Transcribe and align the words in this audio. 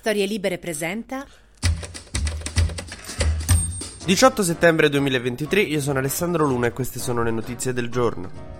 Storie 0.00 0.24
Libere 0.24 0.56
presenta 0.56 1.26
18 4.06 4.42
settembre 4.42 4.88
2023, 4.88 5.60
io 5.60 5.78
sono 5.82 5.98
Alessandro 5.98 6.46
Luna 6.46 6.68
e 6.68 6.72
queste 6.72 6.98
sono 6.98 7.22
le 7.22 7.30
notizie 7.30 7.74
del 7.74 7.90
giorno. 7.90 8.59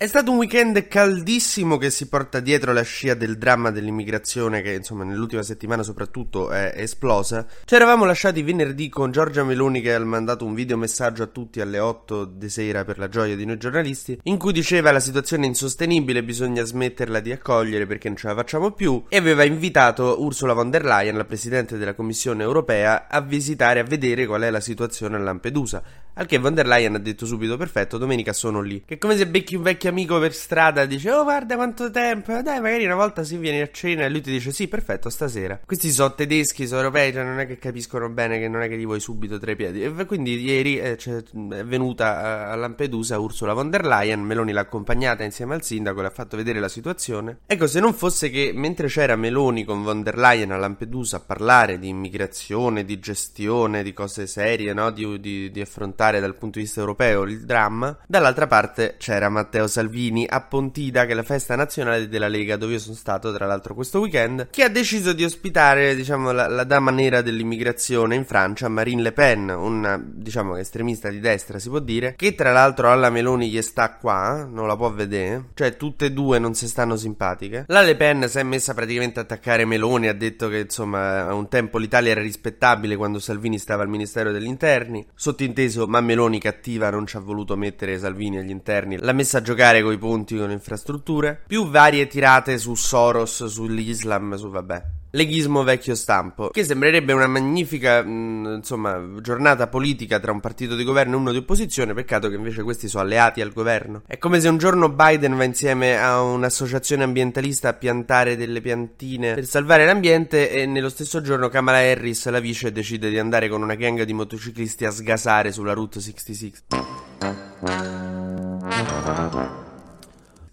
È 0.00 0.06
stato 0.06 0.30
un 0.30 0.38
weekend 0.38 0.88
caldissimo 0.88 1.76
che 1.76 1.90
si 1.90 2.08
porta 2.08 2.40
dietro 2.40 2.72
la 2.72 2.80
scia 2.80 3.12
del 3.12 3.36
dramma 3.36 3.70
dell'immigrazione 3.70 4.62
che 4.62 4.72
insomma 4.72 5.04
nell'ultima 5.04 5.42
settimana 5.42 5.82
soprattutto 5.82 6.50
è 6.50 6.72
esplosa. 6.74 7.46
Ci 7.66 7.74
eravamo 7.74 8.06
lasciati 8.06 8.42
venerdì 8.42 8.88
con 8.88 9.10
Giorgia 9.10 9.44
Meloni 9.44 9.82
che 9.82 9.92
ha 9.92 10.02
mandato 10.02 10.46
un 10.46 10.54
videomessaggio 10.54 11.24
a 11.24 11.26
tutti 11.26 11.60
alle 11.60 11.80
8 11.80 12.24
di 12.24 12.48
sera 12.48 12.82
per 12.86 12.96
la 12.96 13.10
gioia 13.10 13.36
di 13.36 13.44
noi 13.44 13.58
giornalisti 13.58 14.18
in 14.22 14.38
cui 14.38 14.54
diceva 14.54 14.90
la 14.90 15.00
situazione 15.00 15.44
è 15.44 15.48
insostenibile, 15.48 16.24
bisogna 16.24 16.64
smetterla 16.64 17.20
di 17.20 17.32
accogliere 17.32 17.84
perché 17.84 18.08
non 18.08 18.16
ce 18.16 18.28
la 18.28 18.34
facciamo 18.34 18.70
più 18.70 19.04
e 19.06 19.18
aveva 19.18 19.44
invitato 19.44 20.22
Ursula 20.22 20.54
von 20.54 20.70
der 20.70 20.86
Leyen, 20.86 21.18
la 21.18 21.26
Presidente 21.26 21.76
della 21.76 21.92
Commissione 21.92 22.42
europea, 22.42 23.06
a 23.06 23.20
visitare, 23.20 23.80
a 23.80 23.84
vedere 23.84 24.24
qual 24.24 24.40
è 24.40 24.50
la 24.50 24.60
situazione 24.60 25.16
a 25.16 25.18
Lampedusa. 25.18 25.82
Al 26.20 26.26
che 26.26 26.36
von 26.36 26.52
der 26.52 26.66
Leyen 26.66 26.96
ha 26.96 26.98
detto 26.98 27.24
subito 27.24 27.56
perfetto, 27.56 27.96
domenica 27.96 28.34
sono 28.34 28.60
lì. 28.60 28.82
Che 28.84 28.96
è 28.96 28.98
come 28.98 29.16
se 29.16 29.26
becchi 29.26 29.56
un 29.56 29.62
vecchio 29.62 29.88
amico 29.88 30.18
per 30.18 30.34
strada 30.34 30.84
dice 30.84 31.10
oh 31.10 31.22
guarda 31.22 31.56
quanto 31.56 31.90
tempo, 31.90 32.42
dai 32.42 32.60
magari 32.60 32.84
una 32.84 32.94
volta 32.94 33.24
si 33.24 33.38
viene 33.38 33.62
a 33.62 33.70
cena 33.70 34.04
e 34.04 34.10
lui 34.10 34.20
ti 34.20 34.30
dice 34.30 34.52
sì 34.52 34.68
perfetto 34.68 35.08
stasera. 35.08 35.58
Questi 35.64 35.90
sono 35.90 36.12
tedeschi, 36.12 36.66
sono 36.66 36.80
europei, 36.80 37.14
cioè 37.14 37.24
non 37.24 37.38
è 37.38 37.46
che 37.46 37.56
capiscono 37.56 38.10
bene 38.10 38.38
che 38.38 38.48
non 38.48 38.60
è 38.60 38.68
che 38.68 38.76
li 38.76 38.84
vuoi 38.84 39.00
subito 39.00 39.38
tra 39.38 39.50
i 39.50 39.56
piedi. 39.56 39.82
E 39.82 40.04
quindi 40.04 40.38
ieri 40.38 40.78
eh, 40.78 40.98
cioè, 40.98 41.22
è 41.22 41.64
venuta 41.64 42.50
a 42.50 42.54
Lampedusa 42.54 43.18
Ursula 43.18 43.54
von 43.54 43.70
der 43.70 43.86
Leyen, 43.86 44.20
Meloni 44.20 44.52
l'ha 44.52 44.60
accompagnata 44.60 45.24
insieme 45.24 45.54
al 45.54 45.62
sindaco, 45.62 46.02
le 46.02 46.08
ha 46.08 46.10
fatto 46.10 46.36
vedere 46.36 46.60
la 46.60 46.68
situazione. 46.68 47.38
Ecco 47.46 47.66
se 47.66 47.80
non 47.80 47.94
fosse 47.94 48.28
che 48.28 48.52
mentre 48.54 48.88
c'era 48.88 49.16
Meloni 49.16 49.64
con 49.64 49.82
von 49.82 50.02
der 50.02 50.18
Leyen 50.18 50.52
a 50.52 50.58
Lampedusa 50.58 51.16
a 51.16 51.20
parlare 51.20 51.78
di 51.78 51.88
immigrazione, 51.88 52.84
di 52.84 52.98
gestione, 52.98 53.82
di 53.82 53.94
cose 53.94 54.26
serie, 54.26 54.74
no? 54.74 54.90
di, 54.90 55.18
di, 55.18 55.50
di 55.50 55.60
affrontare 55.62 56.09
dal 56.18 56.36
punto 56.36 56.58
di 56.58 56.64
vista 56.64 56.80
europeo 56.80 57.22
il 57.22 57.44
dramma, 57.44 57.96
dall'altra 58.06 58.46
parte 58.48 58.96
c'era 58.98 59.28
Matteo 59.28 59.68
Salvini 59.68 60.26
a 60.28 60.40
Pontida, 60.40 61.04
che 61.04 61.12
è 61.12 61.14
la 61.14 61.22
festa 61.22 61.54
nazionale 61.54 62.08
della 62.08 62.28
Lega, 62.28 62.56
dove 62.56 62.72
io 62.72 62.78
sono 62.78 62.96
stato 62.96 63.32
tra 63.32 63.46
l'altro 63.46 63.74
questo 63.74 64.00
weekend, 64.00 64.48
che 64.50 64.64
ha 64.64 64.68
deciso 64.68 65.12
di 65.12 65.22
ospitare, 65.22 65.94
diciamo, 65.94 66.32
la, 66.32 66.48
la 66.48 66.64
dama 66.64 66.90
nera 66.90 67.20
dell'immigrazione 67.20 68.14
in 68.14 68.24
Francia, 68.24 68.68
Marine 68.68 69.02
Le 69.02 69.12
Pen, 69.12 69.48
una, 69.50 70.02
diciamo, 70.02 70.56
estremista 70.56 71.08
di 71.08 71.20
destra, 71.20 71.58
si 71.58 71.68
può 71.68 71.78
dire, 71.78 72.14
che 72.16 72.34
tra 72.34 72.52
l'altro 72.52 72.90
alla 72.90 73.10
Meloni 73.10 73.50
gli 73.50 73.62
sta 73.62 73.94
qua, 73.94 74.48
non 74.50 74.66
la 74.66 74.76
può 74.76 74.90
vedere, 74.90 75.50
cioè 75.54 75.76
tutte 75.76 76.06
e 76.06 76.12
due 76.12 76.38
non 76.38 76.54
si 76.54 76.66
stanno 76.66 76.96
simpatiche. 76.96 77.64
La 77.68 77.82
Le 77.82 77.96
Pen 77.96 78.28
si 78.28 78.38
è 78.38 78.42
messa 78.42 78.74
praticamente 78.74 79.18
a 79.20 79.22
attaccare 79.22 79.64
Meloni, 79.64 80.08
ha 80.08 80.14
detto 80.14 80.48
che, 80.48 80.60
insomma, 80.60 81.26
a 81.26 81.34
un 81.34 81.48
tempo 81.48 81.78
l'Italia 81.78 82.12
era 82.12 82.22
rispettabile 82.22 82.96
quando 82.96 83.18
Salvini 83.18 83.58
stava 83.58 83.82
al 83.82 83.88
Ministero 83.88 84.32
degli 84.32 84.46
Interni, 84.46 85.06
sottinteso, 85.14 85.86
ma 85.90 86.00
Meloni 86.00 86.38
cattiva 86.38 86.88
non 86.88 87.04
ci 87.04 87.16
ha 87.16 87.20
voluto 87.20 87.56
mettere 87.56 87.98
Salvini 87.98 88.38
agli 88.38 88.50
interni, 88.50 88.96
l'ha 88.96 89.12
messa 89.12 89.38
a 89.38 89.42
giocare 89.42 89.82
coi 89.82 89.98
punti 89.98 90.36
con 90.36 90.46
le 90.46 90.52
infrastrutture, 90.52 91.42
più 91.48 91.68
varie 91.68 92.06
tirate 92.06 92.58
su 92.58 92.76
Soros, 92.76 93.44
sull'Islam, 93.46 94.36
su 94.36 94.48
vabbè. 94.50 94.99
Leghismo 95.12 95.64
vecchio 95.64 95.96
stampo, 95.96 96.50
che 96.50 96.62
sembrerebbe 96.62 97.12
una 97.12 97.26
magnifica, 97.26 98.00
mh, 98.02 98.54
insomma, 98.58 99.02
giornata 99.20 99.66
politica 99.66 100.20
tra 100.20 100.30
un 100.30 100.38
partito 100.38 100.76
di 100.76 100.84
governo 100.84 101.16
e 101.16 101.18
uno 101.18 101.32
di 101.32 101.38
opposizione, 101.38 101.94
peccato 101.94 102.28
che 102.28 102.36
invece 102.36 102.62
questi 102.62 102.86
sono 102.86 103.02
alleati 103.02 103.40
al 103.40 103.52
governo. 103.52 104.02
È 104.06 104.18
come 104.18 104.40
se 104.40 104.48
un 104.48 104.58
giorno 104.58 104.88
Biden 104.88 105.36
va 105.36 105.42
insieme 105.42 105.98
a 105.98 106.22
un'associazione 106.22 107.02
ambientalista 107.02 107.70
a 107.70 107.72
piantare 107.72 108.36
delle 108.36 108.60
piantine 108.60 109.34
per 109.34 109.46
salvare 109.46 109.84
l'ambiente 109.84 110.48
e 110.50 110.66
nello 110.66 110.88
stesso 110.88 111.20
giorno 111.20 111.48
Kamala 111.48 111.78
Harris, 111.78 112.28
la 112.28 112.38
vice, 112.38 112.70
decide 112.70 113.10
di 113.10 113.18
andare 113.18 113.48
con 113.48 113.62
una 113.62 113.74
gang 113.74 114.02
di 114.02 114.12
motociclisti 114.12 114.84
a 114.84 114.90
sgasare 114.90 115.50
sulla 115.50 115.72
Route 115.72 116.00
66. 116.00 116.52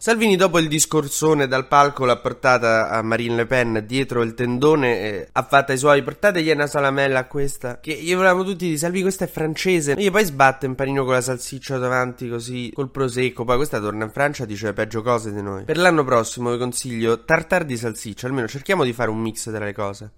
Salvini 0.07 0.37
dopo 0.37 0.57
il 0.59 0.69
discorsone 0.69 1.47
dal 1.47 1.67
palco 1.67 2.05
l'ha 2.05 2.15
portata 2.15 2.89
a 2.89 3.01
Marine 3.01 3.35
Le 3.35 3.45
Pen 3.45 3.83
dietro 3.85 4.21
il 4.21 4.35
tendone 4.35 5.01
e 5.01 5.27
ha 5.29 5.43
fatto 5.43 5.73
i 5.73 5.77
suoi 5.77 6.01
portategli 6.01 6.49
una 6.49 6.65
salamella 6.65 7.25
questa 7.25 7.81
che 7.81 7.93
gli 7.93 8.15
volevamo 8.15 8.45
tutti 8.45 8.69
di 8.69 8.77
Salvini 8.77 9.01
questa 9.01 9.25
è 9.25 9.27
francese 9.27 9.95
e 9.95 10.09
poi 10.09 10.23
sbatte 10.23 10.65
un 10.65 10.75
panino 10.75 11.03
con 11.03 11.11
la 11.11 11.19
salsiccia 11.19 11.77
davanti 11.77 12.29
così 12.29 12.71
col 12.73 12.89
prosecco. 12.89 13.43
Poi 13.43 13.57
questa 13.57 13.81
torna 13.81 14.05
in 14.05 14.11
Francia 14.11 14.45
e 14.45 14.47
dice 14.47 14.71
peggio 14.71 15.01
cose 15.01 15.33
di 15.33 15.41
noi 15.41 15.65
per 15.65 15.75
l'anno 15.75 16.05
prossimo 16.05 16.51
vi 16.51 16.57
consiglio 16.57 17.25
tartar 17.25 17.65
di 17.65 17.75
salsiccia 17.75 18.27
almeno 18.27 18.47
cerchiamo 18.47 18.85
di 18.85 18.93
fare 18.93 19.09
un 19.09 19.19
mix 19.19 19.51
tra 19.51 19.65
le 19.65 19.73
cose 19.73 20.11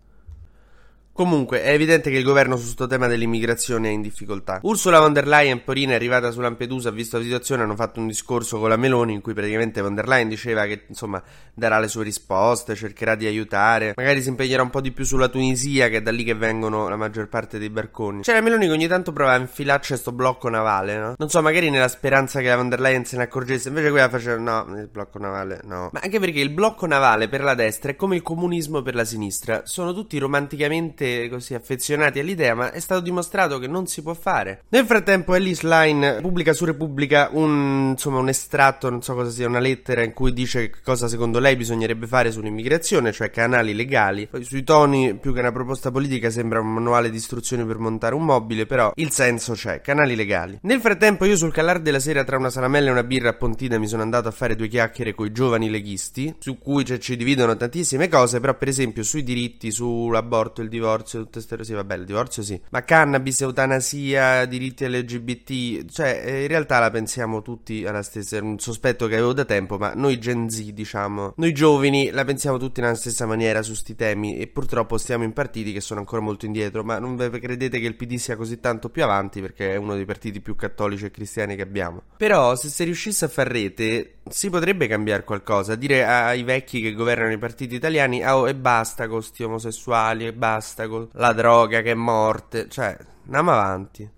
Comunque, 1.20 1.62
è 1.64 1.74
evidente 1.74 2.10
che 2.10 2.16
il 2.16 2.24
governo 2.24 2.56
su 2.56 2.64
questo 2.64 2.88
tema 2.88 3.08
dell'immigrazione 3.08 3.90
è 3.90 3.92
in 3.92 4.02
difficoltà. 4.02 4.62
Ursula 4.64 5.02
von 5.02 5.12
der 5.12 5.28
Leyen, 5.28 5.66
Porina, 5.66 5.92
è 5.92 5.96
arrivata 5.96 6.32
su 6.32 6.40
Lampedusa, 6.40 6.88
ha 6.88 6.92
visto 6.94 7.18
la 7.18 7.24
situazione, 7.24 7.62
hanno 7.64 7.76
fatto 7.76 8.00
un 8.00 8.08
discorso 8.08 8.58
con 8.58 8.70
la 8.70 8.78
Meloni 8.78 9.16
in 9.16 9.20
cui 9.20 9.34
praticamente 9.34 9.82
von 9.82 9.96
der 9.96 10.08
Leyen 10.08 10.30
diceva 10.30 10.64
che, 10.64 10.86
insomma, 10.88 11.22
darà 11.54 11.78
le 11.80 11.90
sue 11.90 12.06
risposte, 12.06 12.74
cercherà 12.74 13.16
di 13.16 13.26
aiutare, 13.26 13.92
magari 13.98 14.22
si 14.22 14.30
impegnerà 14.30 14.62
un 14.62 14.70
po' 14.70 14.80
di 14.80 14.94
più 14.94 15.04
sulla 15.04 15.28
Tunisia, 15.28 15.90
che 15.90 15.98
è 15.98 16.02
da 16.02 16.12
lì 16.12 16.24
che 16.24 16.36
vengono 16.36 16.88
la 16.88 16.96
maggior 16.96 17.28
parte 17.28 17.60
dei 17.60 17.70
barconi. 17.70 18.22
C'è 18.22 18.32
la 18.32 18.40
Meloni 18.40 18.68
che 18.68 18.72
ogni 18.72 18.88
tanto 18.88 19.12
prova 19.12 19.34
a 19.34 19.38
infilarci 19.40 19.90
questo 19.90 20.14
blocco 20.14 20.48
navale, 20.48 20.98
no? 20.98 21.16
Non 21.18 21.28
so, 21.28 21.42
magari 21.42 21.70
nella 21.70 21.90
speranza 21.90 22.40
che 22.40 22.48
la 22.48 22.56
von 22.56 22.70
der 22.70 22.80
Leyen 22.80 23.04
se 23.04 23.18
ne 23.18 23.24
accorgesse, 23.24 23.68
invece 23.68 23.90
quella 23.90 24.08
faceva, 24.08 24.38
no, 24.38 24.80
il 24.80 24.88
blocco 24.88 25.20
navale, 25.20 25.60
no. 25.66 25.90
Ma 25.92 26.00
anche 26.02 26.18
perché 26.22 26.40
il 26.40 26.52
blocco 26.52 26.86
navale 26.86 27.28
per 27.28 27.44
la 27.44 27.56
destra 27.56 27.92
è 27.92 27.98
come 27.98 28.16
il 28.16 28.22
comunismo 28.22 28.82
per 28.82 28.96
la 28.96 29.04
sinistra, 29.04 29.64
sono 29.66 29.94
tutti 29.94 30.18
romanticamente 30.18 31.08
così 31.30 31.54
affezionati 31.54 32.20
all'idea, 32.20 32.54
ma 32.54 32.72
è 32.72 32.80
stato 32.80 33.02
dimostrato 33.02 33.60
che 33.60 33.68
non 33.68 33.88
si 33.88 34.02
può 34.02 34.14
fare. 34.14 34.64
Nel 34.70 34.86
frattempo, 34.86 35.34
Alice 35.34 35.68
Line 35.68 36.20
pubblica 36.22 36.54
su 36.54 36.66
Repubblica 36.66 37.30
un, 37.32 37.90
insomma, 37.92 38.20
un 38.20 38.30
estratto, 38.30 38.90
non 38.90 39.02
so 39.02 39.14
cosa 39.14 39.30
sia, 39.30 39.48
una 39.48 39.60
lettera 39.60 40.04
in 40.04 40.14
cui 40.14 40.34
dice 40.34 40.72
cosa 40.84 41.08
secondo 41.08 41.40
lei 41.40 41.56
bisognerebbe 41.56 42.08
fare 42.08 42.32
sull'immigrazione, 42.32 43.12
cioè 43.12 43.30
canali 43.30 43.74
legali. 43.74 44.28
Poi 44.28 44.44
sui 44.44 44.64
toni, 44.64 45.16
più 45.16 45.34
che 45.34 45.40
una 45.40 45.52
proposta 45.52 45.92
politica, 45.92 46.30
sembra 46.30 46.60
un 46.60 46.74
manuale 46.74 47.10
di 47.10 47.18
istruzioni 47.18 47.66
per 47.66 47.78
montare 47.78 48.16
un 48.16 48.24
mobile, 48.26 48.66
però 48.66 48.92
il 48.96 49.12
senso 49.12 49.54
c'è, 49.54 49.82
canali 49.82 50.16
legali. 50.16 50.60
Nel 50.64 50.80
frattempo, 50.80 51.26
io 51.26 51.36
sul 51.36 51.52
calar 51.52 51.80
della 51.80 52.00
sera 52.00 52.24
tra 52.24 52.38
una 52.38 52.50
salamella 52.50 52.90
e 52.90 52.92
una 52.92 53.04
birra 53.04 53.30
a 53.30 53.34
Pontina 53.34 53.78
mi 53.78 53.88
sono 53.88 54.02
andato 54.02 54.28
a 54.28 54.32
fare 54.32 54.56
due 54.56 54.68
chiacchiere 54.68 55.14
con 55.14 55.26
i 55.26 55.32
giovani 55.32 55.70
leghisti, 55.70 56.36
su 56.40 56.58
cui 56.58 56.86
cioè, 56.86 56.98
ci 56.98 57.16
dividono 57.16 57.56
tantissime 57.56 58.08
cose, 58.08 58.40
però 58.40 58.56
per 58.56 58.68
esempio 58.68 59.04
sui 59.04 59.24
diritti, 59.24 59.72
sull'aborto, 59.72 60.62
il 60.62 60.70
divorzio, 60.70 60.99
divorzio, 61.00 61.20
tutte 61.20 61.32
queste 61.34 61.58
cose, 61.58 61.74
vabbè, 61.74 61.96
il 61.96 62.06
divorzio 62.06 62.44
sì, 62.44 62.60
ma 62.72 62.84
cannabis, 62.84 63.42
eutanasia, 63.42 64.46
diritti 64.46 64.88
LGBT, 64.88 65.90
cioè 65.92 66.22
eh, 66.24 66.42
in 66.42 66.48
realtà 66.48 66.80
la 66.80 66.92
pensiamo 66.92 67.42
tutti 67.42 67.86
alla 67.86 68.04
stessa, 68.04 68.38
è 68.38 68.42
un 68.42 68.60
sospetto 68.60 69.08
che 69.08 69.16
avevo 69.16 69.34
da 69.34 69.46
tempo, 69.46 69.78
ma 69.78 69.94
noi 69.96 70.20
Gen 70.20 70.50
Z, 70.50 70.62
diciamo, 70.72 71.34
noi 71.38 71.54
giovani 71.54 72.12
la 72.12 72.26
pensiamo 72.26 72.58
tutti 72.58 72.82
nella 72.82 72.96
stessa 72.96 73.26
maniera 73.26 73.62
su 73.62 73.74
sti 73.74 73.96
temi 73.96 74.38
e 74.38 74.48
purtroppo 74.48 74.98
stiamo 74.98 75.24
in 75.24 75.34
partiti 75.34 75.74
che 75.74 75.82
sono 75.82 76.00
ancora 76.00 76.22
molto 76.22 76.46
indietro, 76.46 76.84
ma 76.84 77.00
non 77.00 77.16
credete 77.18 77.80
che 77.80 77.86
il 77.86 77.96
PD 77.96 78.16
sia 78.16 78.36
così 78.36 78.60
tanto 78.60 78.90
più 78.90 79.04
avanti 79.04 79.42
perché 79.42 79.74
è 79.74 79.76
uno 79.76 79.96
dei 79.96 80.06
partiti 80.06 80.42
più 80.42 80.56
cattolici 80.56 81.06
e 81.06 81.12
cristiani 81.12 81.56
che 81.56 81.62
abbiamo. 81.62 82.04
Però 82.18 82.56
se 82.56 82.70
si 82.70 82.84
riuscisse 82.84 83.26
a 83.26 83.28
far 83.28 83.48
rete 83.48 84.19
si 84.30 84.50
potrebbe 84.50 84.88
cambiare 84.88 85.24
qualcosa, 85.24 85.76
dire 85.76 86.06
ai 86.06 86.44
vecchi 86.44 86.82
che 86.82 86.94
governano 86.94 87.32
i 87.32 87.38
partiti 87.38 87.76
italiani 87.76 88.26
oh, 88.26 88.48
e 88.48 88.56
basta 88.56 89.08
con 89.08 89.18
questi 89.18 89.44
omosessuali 89.44 90.26
e 90.26 90.34
basta 90.34 90.88
con 90.88 91.08
la 91.14 91.34
droga 91.34 91.82
che 91.82 91.92
è 91.92 91.96
morte, 91.96 92.68
cioè 92.70 92.98
andiamo 93.26 93.52
avanti. 93.52 94.10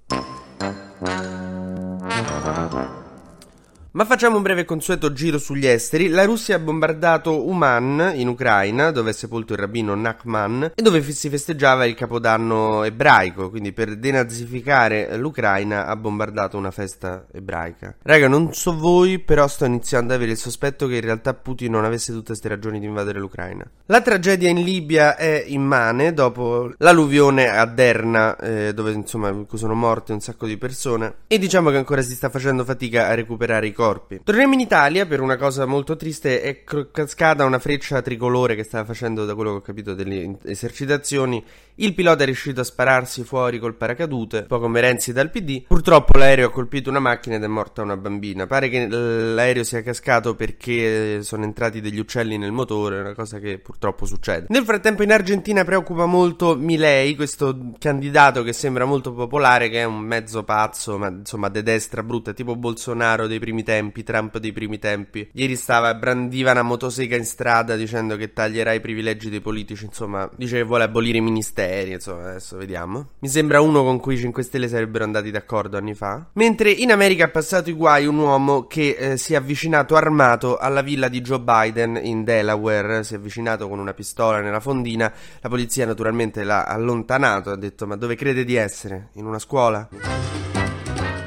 Ma 3.94 4.06
facciamo 4.06 4.38
un 4.38 4.42
breve 4.42 4.64
consueto 4.64 5.12
giro 5.12 5.38
sugli 5.38 5.68
esteri. 5.68 6.08
La 6.08 6.24
Russia 6.24 6.56
ha 6.56 6.60
bombardato 6.60 7.46
Uman 7.46 8.14
in 8.16 8.30
Ucraina, 8.30 8.90
dove 8.90 9.10
è 9.10 9.14
sepolto 9.14 9.52
il 9.52 9.60
rabbino 9.60 9.94
Nachman, 9.96 10.72
e 10.76 10.82
dove 10.82 11.02
si 11.12 11.28
festeggiava 11.28 11.84
il 11.84 11.94
capodanno 11.94 12.84
ebraico. 12.84 13.50
Quindi 13.50 13.74
per 13.74 13.98
denazificare 13.98 15.18
l'Ucraina 15.18 15.88
ha 15.88 15.96
bombardato 15.98 16.56
una 16.56 16.72
festa 16.72 17.26
ebraica. 17.34 17.98
Raga, 18.02 18.30
non 18.30 18.54
so 18.54 18.78
voi, 18.78 19.20
però 19.20 19.46
sto 19.50 19.66
iniziando 19.66 20.14
ad 20.14 20.20
avere 20.20 20.32
il 20.32 20.38
sospetto 20.38 20.88
che 20.88 20.96
in 20.96 21.02
realtà 21.02 21.34
Putin 21.34 21.72
non 21.72 21.84
avesse 21.84 22.14
tutte 22.14 22.28
queste 22.28 22.48
ragioni 22.48 22.80
di 22.80 22.86
invadere 22.86 23.20
l'Ucraina. 23.20 23.70
La 23.88 24.00
tragedia 24.00 24.48
in 24.48 24.64
Libia 24.64 25.18
è 25.18 25.44
immane 25.48 26.14
dopo 26.14 26.72
l'alluvione 26.78 27.50
a 27.50 27.66
Derna, 27.66 28.38
eh, 28.38 28.74
dove 28.74 28.94
insomma 28.94 29.36
sono 29.56 29.74
morte 29.74 30.14
un 30.14 30.22
sacco 30.22 30.46
di 30.46 30.56
persone. 30.56 31.16
E 31.28 31.38
diciamo 31.38 31.72
che 31.72 31.76
ancora 31.76 32.02
si 32.02 32.14
sta 32.14 32.30
facendo 32.30 32.64
fatica 32.64 33.10
a 33.10 33.16
recuperare 33.16 33.68
i 33.68 33.80
corpi. 33.82 34.22
Torniamo 34.24 34.54
in 34.54 34.60
Italia 34.60 35.08
per 35.08 35.22
una 35.22 35.38
cosa 35.38 35.66
molto 35.66 35.96
triste, 35.96 36.44
è 36.44 36.64
cascata 36.92 37.46
una 37.46 37.58
freccia 37.58 38.00
tricolore 38.04 38.54
che 38.54 38.64
stava 38.64 38.86
facendo, 38.86 39.26
da 39.26 39.34
quello 39.34 39.54
che 39.54 39.58
ho 39.58 39.62
capito, 39.62 39.96
delle 39.96 40.38
esercitazioni. 40.44 41.44
Il 41.76 41.96
pilota 41.96 42.22
è 42.22 42.26
riuscito 42.26 42.62
a 42.62 42.64
spararsi 42.64 43.24
fuori 43.24 43.58
col 43.58 43.74
paracadute, 43.74 44.40
un 44.40 44.46
po' 44.46 44.60
come 44.60 44.82
Renzi 44.82 45.14
dal 45.14 45.32
PD. 45.32 45.64
Purtroppo 45.66 46.16
l'aereo 46.16 46.50
ha 46.50 46.52
colpito 46.52 46.92
una 46.92 47.00
macchina 47.00 47.38
ed 47.38 47.44
è 47.44 47.48
morta 47.48 47.82
una 47.82 47.98
bambina. 47.98 48.46
Pare 48.46 48.70
che 48.70 48.88
l'aereo 48.88 49.64
sia 49.64 49.82
cascato 49.82 50.36
perché 50.36 51.24
sono 51.24 51.44
entrati 51.44 51.82
degli 51.82 51.98
uccelli 51.98 52.38
nel 52.38 52.52
motore, 52.52 53.00
una 53.00 53.16
cosa 53.16 53.40
che 53.40 53.58
purtroppo 53.58 54.06
succede. 54.06 54.46
Nel 54.50 54.64
frattempo 54.64 55.02
in 55.02 55.12
Argentina 55.12 55.64
preoccupa 55.64 56.06
molto 56.06 56.56
Milei, 56.56 57.16
questo 57.16 57.72
candidato 57.80 58.44
che 58.44 58.54
sembra 58.54 58.86
molto 58.86 59.12
popolare, 59.14 59.70
che 59.70 59.80
è 59.80 59.86
un 59.86 60.02
mezzo 60.02 60.44
pazzo, 60.44 61.00
ma 61.00 61.08
insomma 61.08 61.50
de 61.50 61.64
destra 61.64 62.04
brutta, 62.04 62.34
tipo 62.34 62.56
Bolsonaro 62.56 63.26
dei 63.26 63.40
primi 63.40 63.64
tempi, 63.72 64.04
Trump 64.04 64.38
dei 64.38 64.52
primi 64.52 64.80
tempi. 64.80 65.30
Ieri 65.32 65.56
stava, 65.56 65.94
brandiva 65.94 66.52
una 66.52 66.62
motosega 66.62 67.16
in 67.16 67.24
strada 67.24 67.78
dicendo 67.78 68.18
che 68.18 68.34
taglierà 68.34 68.74
i 68.74 68.82
privilegi 68.82 69.30
dei 69.30 69.40
politici, 69.40 69.86
insomma, 69.86 70.30
dice 70.36 70.58
che 70.58 70.64
vuole 70.64 70.84
abolire 70.84 71.20
i 71.20 71.22
ministeri, 71.22 71.92
insomma, 71.92 72.30
adesso 72.30 72.58
vediamo. 72.58 73.12
Mi 73.20 73.30
sembra 73.30 73.62
uno 73.62 73.84
con 73.84 74.02
cui 74.02 74.16
i 74.16 74.18
5 74.18 74.44
Stelle 74.44 74.68
sarebbero 74.68 75.06
andati 75.06 75.32
d'accordo 75.32 75.78
anni 75.78 75.94
fa. 75.94 76.28
Mentre 76.34 76.70
in 76.70 76.92
America 76.92 77.26
ha 77.26 77.30
passato 77.30 77.70
i 77.70 77.74
guai 77.74 78.06
un 78.06 78.18
uomo 78.18 78.68
che 78.68 78.96
eh, 79.00 79.18
si 79.18 79.34
è 79.34 79.38
avvicinato 79.38 79.96
armato 79.96 80.58
alla 80.58 80.82
villa 80.82 81.08
di 81.08 81.22
Joe 81.22 81.40
Biden 81.40 81.98
in 82.02 82.26
Delaware, 82.26 83.06
si 83.06 83.14
è 83.14 83.18
avvicinato 83.18 83.70
con 83.70 83.80
una 83.80 83.94
pistola 83.94 84.42
nella 84.42 84.60
fondina, 84.60 85.12
la 85.40 85.50
polizia 85.50 85.86
naturalmente 85.86 86.44
l'ha 86.44 86.66
allontanato, 86.66 87.52
ha 87.52 87.58
detto 87.58 87.88
ma 87.88 87.96
dove 87.96 88.16
crede 88.16 88.44
di 88.44 88.56
essere? 88.56 89.10
In 89.14 89.26
una 89.26 89.40
scuola? 89.40 90.41